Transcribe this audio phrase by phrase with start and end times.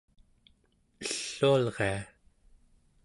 [1.01, 2.01] ellualria